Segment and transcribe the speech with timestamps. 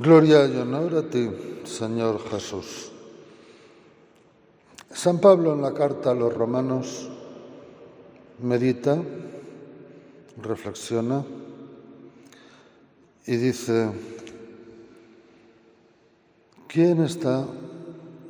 [0.00, 1.28] Gloria y honor a ti,
[1.64, 2.92] Señor Jesús.
[4.92, 7.10] San Pablo en la carta a los romanos
[8.40, 8.96] medita,
[10.40, 11.24] reflexiona
[13.26, 13.90] y dice,
[16.68, 17.44] ¿quién está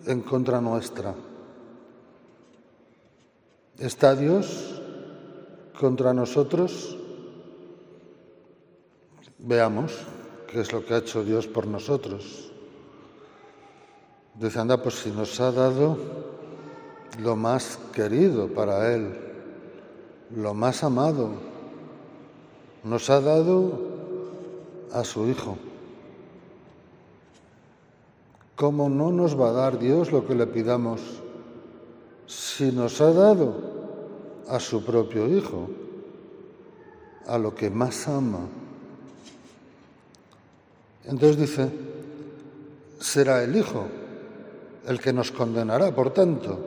[0.06, 1.14] en contra nuestra?
[3.76, 4.80] ¿Está Dios
[5.78, 6.96] contra nosotros?
[9.36, 9.92] Veamos
[10.50, 12.50] qué es lo que ha hecho Dios por nosotros.
[14.34, 15.98] Dice, anda, pues si nos ha dado
[17.20, 19.18] lo más querido para Él,
[20.34, 21.30] lo más amado,
[22.84, 23.72] nos ha dado
[24.92, 25.58] a su Hijo.
[28.56, 31.00] ¿Cómo no nos va a dar Dios lo que le pidamos
[32.26, 33.54] si nos ha dado
[34.48, 35.68] a su propio Hijo,
[37.26, 38.40] a lo que más ama?
[41.08, 41.70] Entonces dice,
[43.00, 43.86] será el Hijo
[44.86, 46.58] el que nos condenará, por tanto.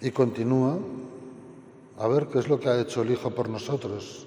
[0.00, 0.78] Y continúa
[1.98, 4.26] a ver qué es lo que ha hecho el Hijo por nosotros.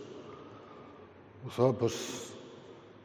[1.80, 1.94] Pues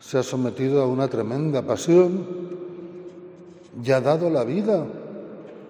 [0.01, 2.27] se ha sometido a una tremenda pasión
[3.83, 4.87] y ha dado la vida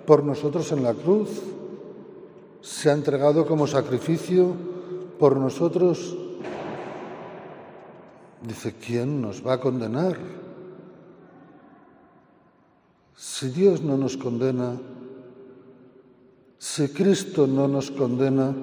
[0.06, 1.40] por nosotros en la cruz.
[2.62, 4.52] Se ha entregado como sacrificio
[5.18, 6.16] por nosotros
[8.46, 10.18] Dice, ¿quién nos va a condenar?
[13.16, 14.76] Si Dios no nos condena,
[16.58, 18.54] si Cristo no nos condena,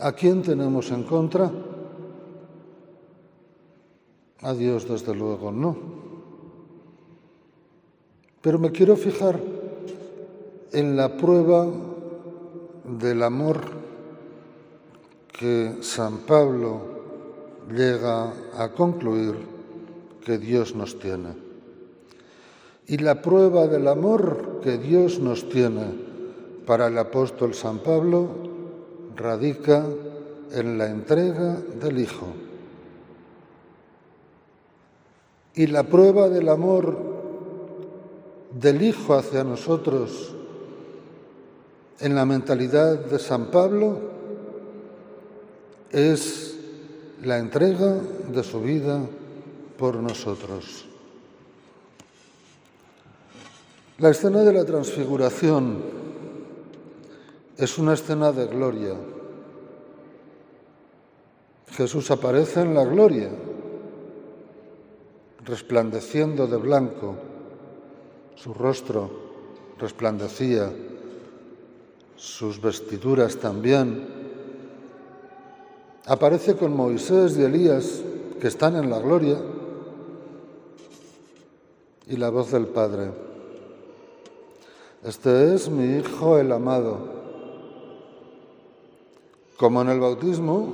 [0.00, 1.50] ¿a quién tenemos en contra?
[4.42, 5.76] A Dios, desde luego, no.
[8.42, 9.40] Pero me quiero fijar
[10.72, 11.66] en la prueba
[12.84, 13.78] del amor
[15.32, 16.97] que San Pablo
[17.70, 19.34] llega a concluir
[20.24, 21.34] que Dios nos tiene.
[22.86, 25.92] Y la prueba del amor que Dios nos tiene
[26.66, 28.28] para el apóstol San Pablo
[29.16, 29.84] radica
[30.52, 32.26] en la entrega del Hijo.
[35.54, 36.96] Y la prueba del amor
[38.58, 40.34] del Hijo hacia nosotros
[42.00, 43.98] en la mentalidad de San Pablo
[45.90, 46.47] es
[47.22, 47.94] la entrega
[48.30, 49.00] de su vida
[49.76, 50.86] por nosotros.
[53.98, 55.82] La escena de la transfiguración
[57.56, 58.94] es una escena de gloria.
[61.70, 63.30] Jesús aparece en la gloria,
[65.44, 67.16] resplandeciendo de blanco.
[68.36, 69.10] Su rostro
[69.78, 70.72] resplandecía,
[72.14, 74.17] sus vestiduras también
[76.08, 78.00] aparece con Moisés y Elías,
[78.40, 79.36] que están en la gloria,
[82.06, 83.10] y la voz del Padre.
[85.04, 87.18] Este es mi Hijo el amado.
[89.58, 90.72] Como en el bautismo,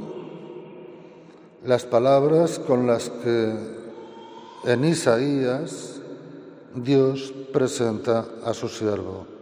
[1.65, 3.55] las palabras con las que
[4.65, 6.01] en Isaías
[6.75, 9.34] Dios presenta a su siervo.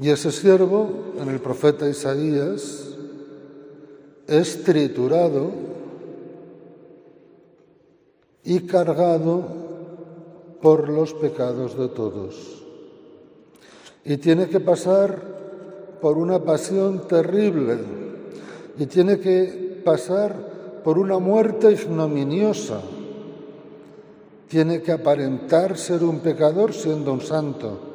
[0.00, 2.96] Y ese siervo, en el profeta Isaías,
[4.26, 5.50] es triturado
[8.42, 9.44] y cargado
[10.62, 12.64] por los pecados de todos.
[14.02, 17.76] Y tiene que pasar por una pasión terrible
[18.78, 22.80] y tiene que pasar por una muerte ignominiosa.
[24.48, 27.89] Tiene que aparentar ser un pecador siendo un santo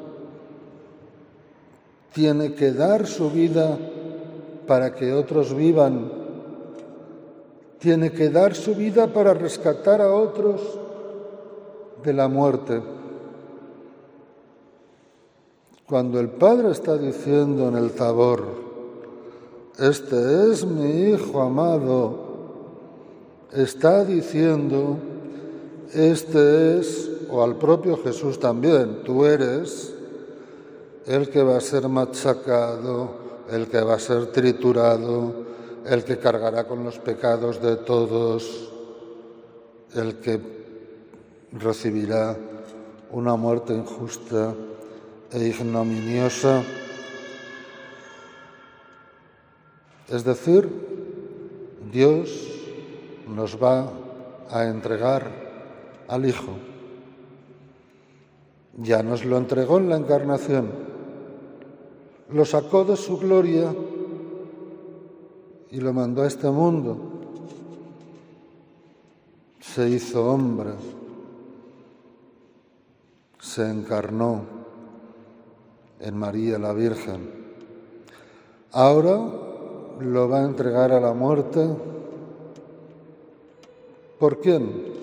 [2.16, 3.78] tiene que dar su vida
[4.66, 6.10] para que otros vivan,
[7.78, 10.62] tiene que dar su vida para rescatar a otros
[12.02, 12.82] de la muerte.
[15.86, 18.46] Cuando el Padre está diciendo en el tabor,
[19.78, 22.18] este es mi Hijo amado,
[23.52, 24.98] está diciendo,
[25.94, 29.95] este es, o al propio Jesús también, tú eres
[31.06, 33.10] el que va a ser machacado,
[33.52, 35.46] el que va a ser triturado,
[35.86, 38.72] el que cargará con los pecados de todos,
[39.94, 40.40] el que
[41.52, 42.36] recibirá
[43.12, 44.56] una muerte injusta
[45.32, 46.64] e ignominiosa.
[50.10, 50.68] Es decir,
[51.92, 52.52] Dios
[53.28, 53.92] nos va
[54.50, 55.30] a entregar
[56.08, 56.58] al Hijo.
[58.78, 60.95] Ya nos lo entregó en la encarnación
[62.30, 63.74] lo sacó de su gloria
[65.70, 66.98] y lo mandó a este mundo.
[69.60, 70.72] Se hizo hombre,
[73.40, 74.42] se encarnó
[76.00, 77.46] en María la Virgen.
[78.72, 79.18] Ahora
[80.00, 81.68] lo va a entregar a la muerte.
[84.20, 84.94] ¿Por quién?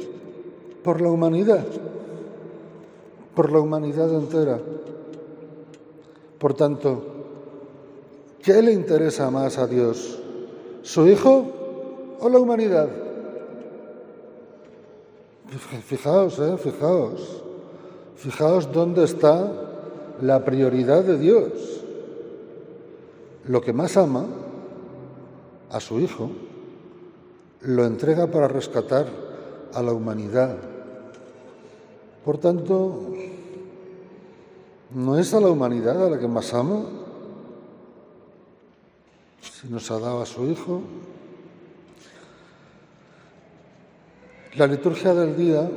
[0.83, 1.65] Por la humanidad,
[3.35, 4.59] por la humanidad entera.
[6.39, 7.12] Por tanto,
[8.43, 10.19] ¿qué le interesa más a Dios?
[10.83, 12.89] ¿Su Hijo o la humanidad?
[15.85, 17.43] Fijaos, eh, fijaos,
[18.17, 19.53] fijaos dónde está
[20.21, 21.53] la prioridad de Dios.
[23.47, 24.27] Lo que más ama
[25.71, 26.31] a su Hijo
[27.61, 29.07] lo entrega para rescatar
[29.75, 30.57] a la humanidad.
[32.25, 33.13] Por tanto,
[34.95, 36.83] ¿No es a la humanidad a la que más ama?
[39.43, 40.83] Si nos ha dado a su Hijo.
[44.55, 45.69] La liturgia del día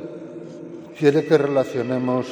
[0.98, 2.26] quiere que relacionemos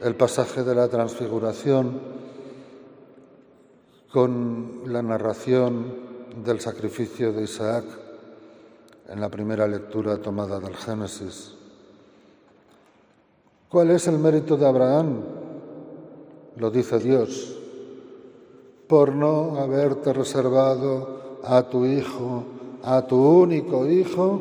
[0.00, 2.00] el pasaje de la transfiguración
[4.10, 6.08] con la narración
[6.44, 7.84] del sacrificio de Isaac
[9.08, 11.54] en la primera lectura tomada del Génesis.
[13.68, 15.22] ¿Cuál es el mérito de Abraham?
[16.58, 17.56] lo dice Dios,
[18.88, 22.42] por no haberte reservado a tu hijo,
[22.82, 24.40] a tu único hijo,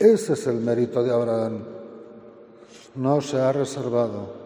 [0.00, 1.60] ese es el mérito de Abraham.
[2.96, 4.38] No se ha reservado.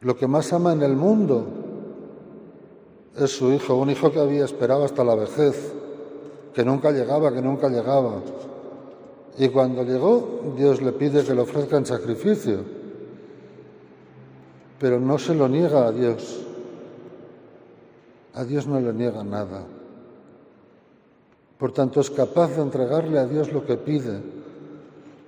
[0.00, 1.44] Lo que más ama en el mundo
[3.16, 5.72] es su hijo, un hijo que había esperado hasta la vejez,
[6.54, 8.14] que nunca llegaba, que nunca llegaba.
[9.36, 12.83] Y cuando llegó, Dios le pide que le ofrezca en sacrificio
[14.78, 16.40] pero no se lo niega a Dios.
[18.34, 19.64] A Dios no le niega nada.
[21.58, 24.20] Por tanto, es capaz de entregarle a Dios lo que pide,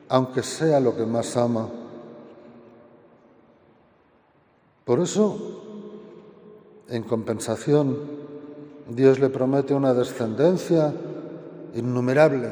[0.08, 1.69] aunque sea lo que más ama.
[4.84, 5.37] Por eso,
[6.88, 7.96] en compensación,
[8.88, 10.93] Dios le promete una descendencia
[11.75, 12.50] innumerable,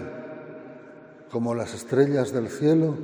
[1.31, 2.95] como las estrellas del cielo,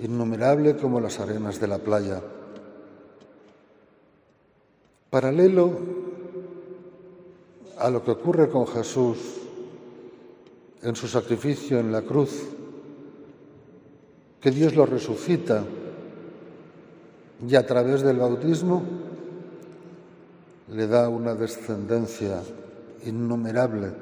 [0.00, 2.22] innumerable como las arenas de la playa.
[5.12, 5.70] Paralelo
[7.76, 9.18] a lo que ocurre con Jesús
[10.80, 12.48] en su sacrificio en la cruz,
[14.40, 15.64] que Dios lo resucita
[17.46, 18.82] y a través del bautismo
[20.72, 22.40] le da una descendencia
[23.04, 23.92] innumerable,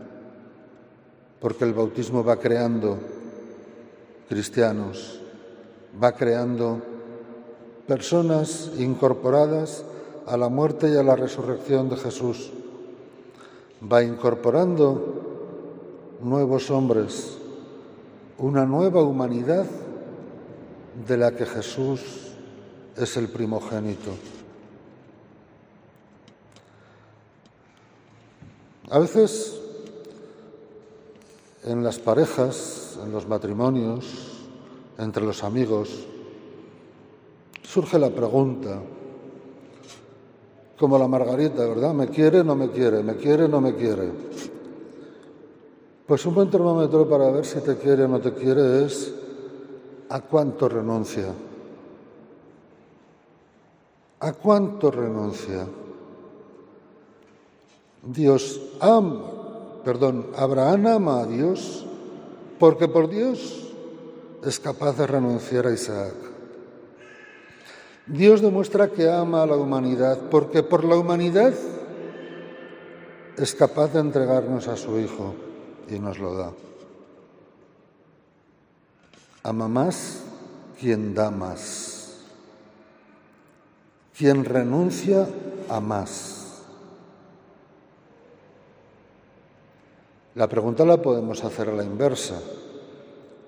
[1.41, 2.99] porque el bautismo va creando
[4.29, 5.21] cristianos,
[6.01, 6.81] va creando
[7.89, 9.85] personas incorporadas
[10.31, 12.53] a la muerte y a la resurrección de Jesús.
[13.83, 17.37] Va incorporando nuevos hombres,
[18.39, 19.67] una nueva humanidad
[21.09, 22.01] de la que Jesús
[22.97, 24.13] es el primogénito.
[28.89, 29.61] A veces
[31.65, 34.05] en las parejas, en los matrimonios,
[34.97, 36.07] entre los amigos,
[37.65, 38.81] surge la pregunta,
[40.81, 41.93] como la margarita, ¿verdad?
[41.93, 43.03] ¿Me quiere, no me quiere?
[43.03, 44.11] ¿Me quiere, no me quiere?
[46.07, 49.13] Pues un buen termómetro para ver si te quiere o no te quiere es
[50.09, 51.27] a cuánto renuncia.
[54.21, 55.67] ¿A cuánto renuncia?
[58.03, 61.85] Dios ama, perdón, Abraham ama a Dios
[62.59, 63.71] porque por Dios
[64.43, 66.30] es capaz de renunciar a Isaac.
[68.07, 71.53] Dios demuestra que ama a la humanidad porque por la humanidad
[73.37, 75.35] es capaz de entregarnos a su Hijo
[75.89, 76.53] y nos lo da.
[79.43, 80.25] Ama más
[80.79, 82.17] quien da más,
[84.17, 85.27] quien renuncia
[85.69, 86.63] a más.
[90.35, 92.41] La pregunta la podemos hacer a la inversa.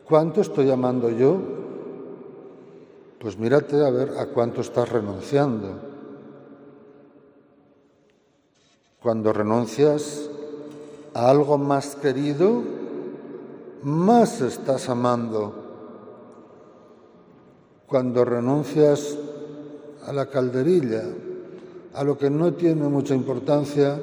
[0.04, 1.61] ¿Cuánto estoy amando yo
[3.22, 5.78] pues mírate a ver a cuánto estás renunciando.
[9.00, 10.28] Cuando renuncias
[11.14, 12.64] a algo más querido,
[13.84, 15.54] más estás amando.
[17.86, 19.16] Cuando renuncias
[20.04, 21.04] a la calderilla,
[21.94, 24.02] a lo que no tiene mucha importancia,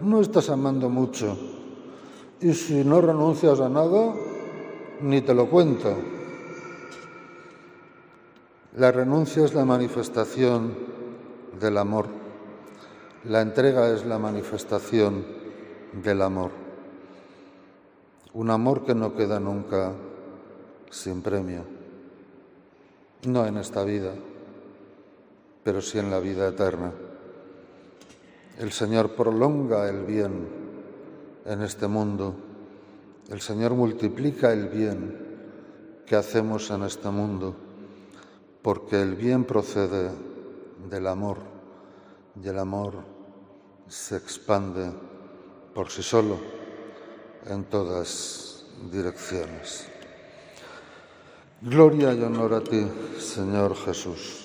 [0.00, 1.36] no estás amando mucho.
[2.40, 4.14] Y si no renuncias a nada,
[5.02, 6.13] ni te lo cuento.
[8.76, 10.74] La renuncia es la manifestación
[11.60, 12.06] del amor.
[13.22, 15.24] La entrega es la manifestación
[16.02, 16.50] del amor.
[18.32, 19.92] Un amor que no queda nunca
[20.90, 21.62] sin premio.
[23.28, 24.12] No en esta vida,
[25.62, 26.92] pero sí en la vida eterna.
[28.58, 30.48] El Señor prolonga el bien
[31.44, 32.34] en este mundo.
[33.30, 35.16] El Señor multiplica el bien
[36.06, 37.54] que hacemos en este mundo,
[38.64, 40.10] porque el bien procede
[40.88, 41.36] del amor
[42.42, 42.94] y el amor
[43.86, 44.90] se expande
[45.74, 46.38] por sí solo
[47.44, 49.86] en todas direcciones.
[51.60, 52.86] Gloria y honor a ti,
[53.18, 54.43] Señor Jesús.